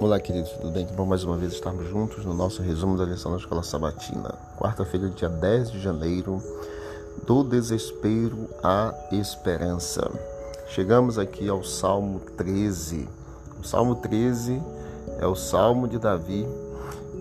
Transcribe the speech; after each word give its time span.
Olá, 0.00 0.18
queridos, 0.18 0.52
tudo 0.52 0.70
bem? 0.70 0.86
Que 0.86 0.94
bom 0.94 1.04
mais 1.04 1.24
uma 1.24 1.36
vez 1.36 1.52
estarmos 1.52 1.86
juntos 1.86 2.24
no 2.24 2.32
nosso 2.32 2.62
resumo 2.62 2.96
da 2.96 3.04
lição 3.04 3.32
da 3.32 3.36
Escola 3.36 3.62
Sabatina. 3.62 4.34
Quarta-feira, 4.58 5.10
dia 5.10 5.28
10 5.28 5.72
de 5.72 5.78
janeiro, 5.78 6.42
do 7.26 7.44
desespero 7.44 8.48
à 8.62 8.94
esperança. 9.12 10.10
Chegamos 10.68 11.18
aqui 11.18 11.50
ao 11.50 11.62
Salmo 11.62 12.18
13. 12.34 13.06
O 13.60 13.62
Salmo 13.62 13.94
13 13.96 14.62
é 15.18 15.26
o 15.26 15.36
Salmo 15.36 15.86
de 15.86 15.98
Davi 15.98 16.48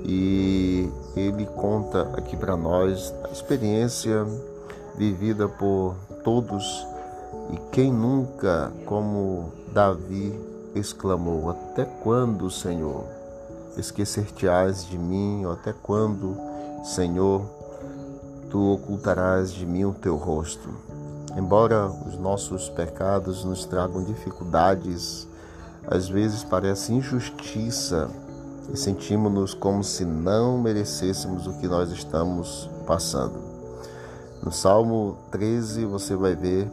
e 0.05 0.89
ele 1.17 1.45
conta 1.47 2.03
aqui 2.13 2.37
para 2.37 2.55
nós 2.55 3.13
a 3.25 3.33
experiência 3.33 4.25
vivida 4.95 5.49
por 5.49 5.97
todos 6.23 6.87
e 7.51 7.57
quem 7.73 7.91
nunca, 7.91 8.71
como 8.85 9.51
Davi, 9.73 10.47
exclamou: 10.75 11.49
Até 11.49 11.85
quando, 11.85 12.49
Senhor, 12.49 13.05
esquecer-te-ás 13.77 14.85
de 14.85 14.97
mim? 14.97 15.45
Até 15.45 15.73
quando, 15.73 16.37
Senhor, 16.83 17.41
tu 18.49 18.73
ocultarás 18.73 19.51
de 19.51 19.65
mim 19.65 19.85
o 19.85 19.93
teu 19.93 20.15
rosto? 20.15 20.69
Embora 21.37 21.87
os 21.87 22.17
nossos 22.17 22.69
pecados 22.69 23.43
nos 23.43 23.65
tragam 23.65 24.03
dificuldades, 24.03 25.27
às 25.87 26.09
vezes 26.09 26.43
parece 26.43 26.93
injustiça 26.93 28.09
e 28.73 28.77
sentimos-nos 28.77 29.53
como 29.53 29.83
se 29.83 30.05
não 30.05 30.57
merecêssemos 30.57 31.47
o 31.47 31.53
que 31.53 31.67
nós 31.67 31.91
estamos 31.91 32.69
passando. 32.85 33.39
No 34.43 34.51
Salmo 34.51 35.17
13 35.31 35.85
você 35.85 36.15
vai 36.15 36.35
ver 36.35 36.69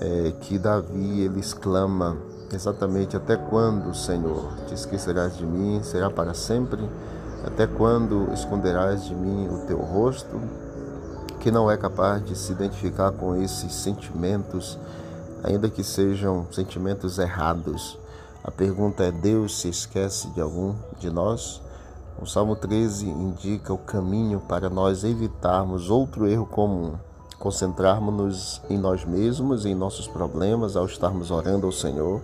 é, 0.00 0.32
que 0.40 0.58
Davi 0.58 1.20
ele 1.20 1.40
exclama 1.40 2.16
exatamente 2.54 3.16
até 3.16 3.36
quando, 3.36 3.94
Senhor, 3.94 4.52
te 4.66 4.74
esquecerás 4.74 5.36
de 5.36 5.44
mim? 5.44 5.82
Será 5.82 6.10
para 6.10 6.34
sempre? 6.34 6.88
Até 7.44 7.66
quando 7.66 8.32
esconderás 8.32 9.04
de 9.04 9.14
mim 9.14 9.48
o 9.48 9.66
teu 9.66 9.78
rosto? 9.78 10.40
Que 11.40 11.50
não 11.50 11.70
é 11.70 11.76
capaz 11.76 12.24
de 12.24 12.36
se 12.36 12.52
identificar 12.52 13.10
com 13.12 13.34
esses 13.36 13.74
sentimentos, 13.74 14.78
ainda 15.42 15.68
que 15.68 15.82
sejam 15.82 16.46
sentimentos 16.52 17.18
errados. 17.18 17.98
A 18.44 18.50
pergunta 18.50 19.02
é: 19.02 19.10
Deus 19.10 19.60
se 19.60 19.68
esquece 19.68 20.28
de 20.28 20.40
algum 20.40 20.74
de 20.98 21.10
nós? 21.10 21.60
O 22.20 22.26
Salmo 22.26 22.54
13 22.54 23.08
indica 23.08 23.72
o 23.72 23.78
caminho 23.78 24.40
para 24.40 24.70
nós 24.70 25.02
evitarmos 25.02 25.90
outro 25.90 26.28
erro 26.28 26.46
comum 26.46 26.94
concentrarmos-nos 27.42 28.62
em 28.70 28.78
nós 28.78 29.04
mesmos, 29.04 29.66
em 29.66 29.74
nossos 29.74 30.06
problemas, 30.06 30.76
ao 30.76 30.86
estarmos 30.86 31.32
orando 31.32 31.66
ao 31.66 31.72
Senhor. 31.72 32.22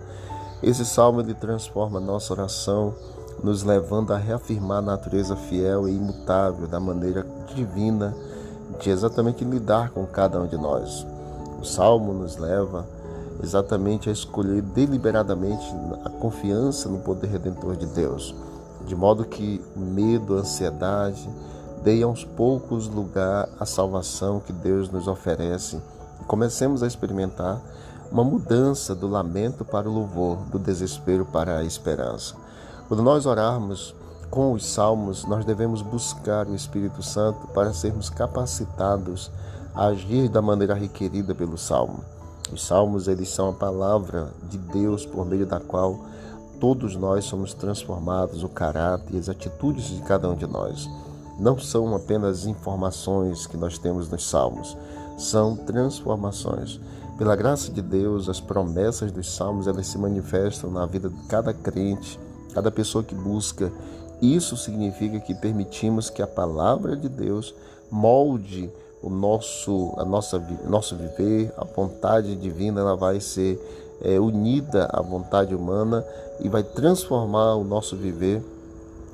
Esse 0.63 0.85
salmo 0.85 1.19
ele 1.19 1.33
transforma 1.33 1.99
nossa 1.99 2.31
oração, 2.31 2.93
nos 3.43 3.61
levando 3.63 4.13
a 4.13 4.17
reafirmar 4.17 4.77
a 4.77 4.81
natureza 4.81 5.35
fiel 5.35 5.89
e 5.89 5.91
imutável 5.91 6.69
da 6.69 6.79
maneira 6.79 7.27
divina 7.53 8.15
de 8.79 8.89
exatamente 8.89 9.43
lidar 9.43 9.89
com 9.89 10.05
cada 10.05 10.39
um 10.39 10.47
de 10.47 10.55
nós. 10.55 11.05
O 11.61 11.65
salmo 11.65 12.13
nos 12.13 12.37
leva 12.37 12.87
exatamente 13.43 14.07
a 14.07 14.13
escolher 14.13 14.61
deliberadamente 14.61 15.65
a 16.05 16.09
confiança 16.09 16.87
no 16.87 16.99
poder 16.99 17.27
redentor 17.27 17.75
de 17.75 17.87
Deus, 17.87 18.33
de 18.85 18.95
modo 18.95 19.25
que 19.25 19.61
o 19.75 19.81
medo, 19.81 20.37
a 20.37 20.39
ansiedade, 20.39 21.29
Dei 21.83 22.03
aos 22.03 22.25
poucos 22.25 22.89
lugar 22.89 23.47
à 23.57 23.65
salvação 23.65 24.41
que 24.41 24.51
Deus 24.51 24.89
nos 24.89 25.07
oferece 25.07 25.81
e 26.19 26.25
comecemos 26.25 26.83
a 26.83 26.87
experimentar 26.87 27.61
uma 28.11 28.23
mudança 28.23 28.93
do 28.93 29.07
lamento 29.07 29.63
para 29.63 29.89
o 29.89 29.93
louvor, 29.93 30.39
do 30.51 30.59
desespero 30.59 31.25
para 31.25 31.59
a 31.59 31.63
esperança. 31.63 32.35
Quando 32.89 33.01
nós 33.01 33.25
orarmos 33.25 33.95
com 34.29 34.51
os 34.51 34.65
salmos, 34.65 35.23
nós 35.23 35.45
devemos 35.45 35.81
buscar 35.81 36.47
o 36.47 36.55
Espírito 36.55 37.01
Santo 37.01 37.47
para 37.53 37.71
sermos 37.71 38.09
capacitados 38.09 39.31
a 39.73 39.85
agir 39.85 40.27
da 40.27 40.41
maneira 40.41 40.73
requerida 40.73 41.33
pelo 41.33 41.57
salmo. 41.57 42.03
Os 42.51 42.65
salmos, 42.65 43.07
eles 43.07 43.29
são 43.29 43.51
a 43.51 43.53
palavra 43.53 44.27
de 44.49 44.57
Deus 44.57 45.05
por 45.05 45.25
meio 45.25 45.45
da 45.45 45.61
qual 45.61 45.97
todos 46.59 46.97
nós 46.97 47.23
somos 47.23 47.53
transformados, 47.53 48.43
o 48.43 48.49
caráter 48.49 49.15
e 49.15 49.17
as 49.17 49.29
atitudes 49.29 49.85
de 49.85 50.01
cada 50.01 50.29
um 50.29 50.35
de 50.35 50.45
nós 50.45 50.89
não 51.39 51.57
são 51.57 51.95
apenas 51.95 52.45
informações 52.45 53.47
que 53.47 53.55
nós 53.55 53.77
temos 53.77 54.09
nos 54.09 54.29
Salmos, 54.29 54.75
são 55.17 55.55
transformações. 55.55 56.79
Pela 57.17 57.35
graça 57.35 57.71
de 57.71 57.81
Deus, 57.81 58.29
as 58.29 58.39
promessas 58.39 59.11
dos 59.11 59.33
Salmos 59.33 59.67
elas 59.67 59.87
se 59.87 59.97
manifestam 59.97 60.69
na 60.69 60.85
vida 60.85 61.09
de 61.09 61.21
cada 61.27 61.53
crente, 61.53 62.19
cada 62.53 62.71
pessoa 62.71 63.03
que 63.03 63.15
busca. 63.15 63.71
Isso 64.21 64.55
significa 64.57 65.19
que 65.19 65.33
permitimos 65.33 66.09
que 66.09 66.21
a 66.21 66.27
palavra 66.27 66.95
de 66.95 67.09
Deus 67.09 67.53
molde 67.91 68.69
o 69.01 69.09
nosso, 69.09 69.93
a 69.97 70.03
nossa, 70.03 70.39
nosso 70.67 70.95
viver, 70.95 71.53
a 71.57 71.63
vontade 71.63 72.35
divina 72.35 72.81
ela 72.81 72.95
vai 72.95 73.19
ser 73.19 73.59
é, 74.01 74.19
unida 74.19 74.89
à 74.91 75.01
vontade 75.01 75.55
humana 75.55 76.05
e 76.39 76.49
vai 76.49 76.63
transformar 76.63 77.55
o 77.55 77.63
nosso 77.63 77.95
viver 77.95 78.41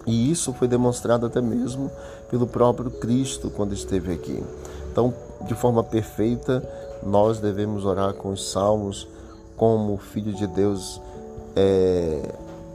e 0.05 0.31
isso 0.31 0.53
foi 0.53 0.67
demonstrado 0.67 1.25
até 1.25 1.41
mesmo 1.41 1.89
pelo 2.29 2.45
próprio 2.45 2.91
Cristo 2.91 3.49
quando 3.49 3.73
esteve 3.73 4.13
aqui. 4.13 4.43
Então, 4.91 5.13
de 5.47 5.55
forma 5.55 5.83
perfeita, 5.83 6.63
nós 7.03 7.39
devemos 7.39 7.85
orar 7.85 8.13
com 8.13 8.31
os 8.31 8.51
salmos 8.51 9.07
como 9.57 9.97
Filho 9.97 10.33
de 10.33 10.47
Deus 10.47 11.01
é, 11.55 12.33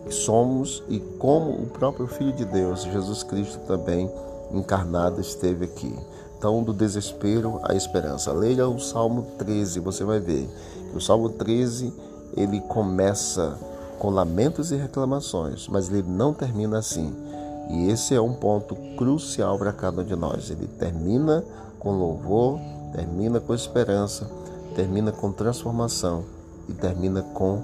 somos 0.08 0.82
e 0.88 0.98
como 1.18 1.50
o 1.50 1.66
próprio 1.66 2.06
Filho 2.06 2.32
de 2.32 2.44
Deus, 2.44 2.82
Jesus 2.82 3.22
Cristo 3.22 3.58
também 3.66 4.10
encarnado, 4.52 5.20
esteve 5.20 5.64
aqui. 5.64 5.94
Então, 6.36 6.62
do 6.62 6.72
desespero 6.72 7.60
à 7.62 7.74
esperança. 7.74 8.32
Leia 8.32 8.66
o 8.66 8.80
Salmo 8.80 9.26
13, 9.38 9.78
você 9.80 10.04
vai 10.04 10.18
ver 10.18 10.48
que 10.91 10.97
o 10.97 11.00
Salmo 11.00 11.28
13 11.28 11.92
ele 12.36 12.60
começa 12.62 13.58
com 14.00 14.09
lamentos 14.09 14.72
e 14.72 14.77
reclamações, 14.77 15.69
mas 15.69 15.91
ele 15.91 16.03
não 16.09 16.33
termina 16.33 16.78
assim. 16.78 17.15
E 17.69 17.91
esse 17.91 18.15
é 18.15 18.21
um 18.21 18.33
ponto 18.33 18.75
crucial 18.97 19.59
para 19.59 19.75
cada 19.75 20.00
um 20.00 20.05
de 20.05 20.16
nós. 20.16 20.50
Ele 20.50 20.66
termina 20.66 21.44
com 21.78 21.93
louvor, 21.93 22.59
termina 22.94 23.39
com 23.39 23.55
esperança, 23.55 24.27
termina 24.75 25.12
com 25.12 25.31
transformação 25.31 26.25
e 26.66 26.72
termina 26.72 27.21
com 27.21 27.62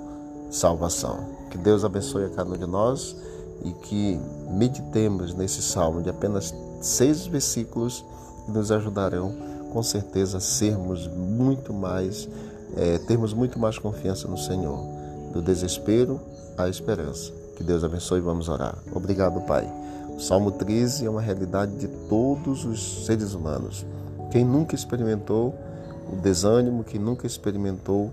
salvação. 0.51 1.21
Que 1.51 1.57
Deus 1.57 1.87
abençoe 1.87 2.27
a 2.27 2.29
cada 2.29 2.51
um 2.51 2.59
de 2.59 2.67
nós 2.67 3.17
e 3.65 3.73
que 3.73 4.21
meditemos 4.51 5.33
nesse 5.33 5.63
salmo 5.63 6.03
de 6.03 6.11
apenas 6.11 6.55
seis 6.83 7.27
versículos 7.27 8.05
que 8.45 8.53
nos 8.53 8.71
ajudarão 8.71 9.35
com 9.73 9.83
certeza 9.83 10.37
a 10.37 10.41
sermos 10.41 11.09
muito 11.09 11.73
mais, 11.73 12.29
é, 12.77 12.99
termos 12.99 13.33
muito 13.33 13.59
mais 13.59 13.79
confiança 13.79 14.29
no 14.29 14.37
Senhor 14.37 14.97
do 15.37 15.43
desespero 15.43 16.19
à 16.57 16.69
esperança. 16.69 17.31
Que 17.57 17.63
Deus 17.63 17.85
abençoe 17.85 18.19
e 18.19 18.23
vamos 18.23 18.49
orar. 18.49 18.77
Obrigado, 18.93 19.41
Pai. 19.43 19.71
O 20.17 20.21
Salmo 20.21 20.51
13 20.51 21.05
é 21.05 21.11
uma 21.11 21.21
realidade 21.21 21.77
de 21.77 21.89
todos 22.09 22.65
os 22.65 23.05
seres 23.05 23.35
humanos. 23.35 23.85
Quem 24.31 24.45
nunca 24.45 24.75
experimentou 24.75 25.55
o 26.11 26.17
desânimo, 26.17 26.85
quem 26.85 26.99
nunca 26.99 27.27
experimentou 27.27 28.13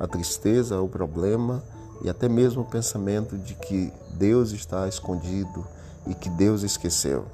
a 0.00 0.06
tristeza, 0.06 0.80
o 0.80 0.88
problema 0.88 1.62
e 2.02 2.10
até 2.10 2.28
mesmo 2.28 2.62
o 2.62 2.64
pensamento 2.64 3.38
de 3.38 3.54
que 3.54 3.92
Deus 4.14 4.50
está 4.50 4.88
escondido 4.88 5.64
e 6.08 6.14
que 6.14 6.28
Deus 6.28 6.62
esqueceu. 6.62 7.24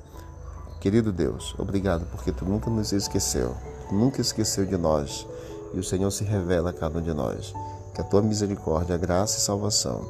Querido 0.80 1.12
Deus, 1.12 1.54
obrigado 1.58 2.06
porque 2.10 2.30
tu 2.30 2.44
nunca 2.44 2.70
nos 2.70 2.92
esqueceu, 2.92 3.54
nunca 3.90 4.20
esqueceu 4.20 4.66
de 4.66 4.76
nós 4.76 5.26
e 5.72 5.78
o 5.78 5.84
Senhor 5.84 6.10
se 6.10 6.24
revela 6.24 6.70
a 6.70 6.72
cada 6.72 6.98
um 6.98 7.02
de 7.02 7.12
nós 7.12 7.54
que 8.00 8.06
a 8.06 8.08
tua 8.08 8.22
misericórdia, 8.22 8.96
graça 8.96 9.38
e 9.38 9.40
salvação, 9.42 10.04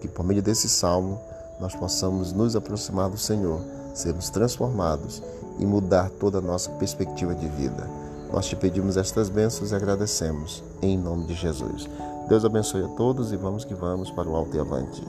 que 0.00 0.06
por 0.06 0.24
meio 0.24 0.42
desse 0.42 0.68
salmo 0.68 1.18
nós 1.58 1.74
possamos 1.74 2.32
nos 2.32 2.54
aproximar 2.54 3.08
do 3.08 3.16
Senhor, 3.16 3.60
sermos 3.94 4.28
transformados 4.28 5.22
e 5.58 5.64
mudar 5.64 6.10
toda 6.10 6.38
a 6.38 6.42
nossa 6.42 6.70
perspectiva 6.72 7.34
de 7.34 7.48
vida. 7.48 7.88
Nós 8.30 8.46
te 8.46 8.56
pedimos 8.56 8.96
estas 8.96 9.28
bênçãos 9.28 9.70
e 9.70 9.74
agradecemos, 9.74 10.62
em 10.82 10.98
nome 10.98 11.24
de 11.26 11.34
Jesus. 11.34 11.88
Deus 12.28 12.44
abençoe 12.44 12.84
a 12.84 12.88
todos 12.88 13.32
e 13.32 13.36
vamos 13.36 13.64
que 13.64 13.74
vamos 13.74 14.10
para 14.10 14.28
o 14.28 14.36
alto 14.36 14.56
e 14.56 14.60
avante. 14.60 15.02